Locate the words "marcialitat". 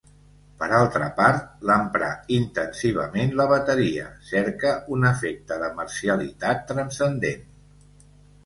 5.83-6.65